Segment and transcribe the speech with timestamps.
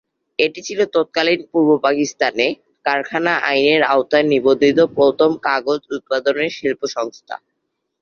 [0.39, 2.47] এটি ছিল তৎকালীন পূর্ব পাকিস্তানে,
[2.85, 7.35] কারখানা আইনের আওতায় নিবন্ধিত প্রথম কাগজ উৎপাদনের শিল্প সংস্থা।